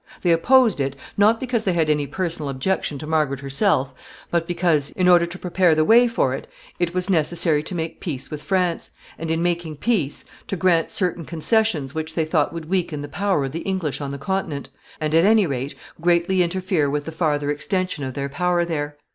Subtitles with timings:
[0.23, 3.93] They opposed it, not because they had any personal objection to Margaret herself,
[4.31, 6.47] but because, in order to prepare the way for it,
[6.79, 11.23] it was necessary to make peace with France, and in making peace, to grant certain
[11.23, 14.69] concessions which they thought would weaken the power of the English on the Continent,
[14.99, 18.97] and, at any rate, greatly interfere with the farther extension of their power there.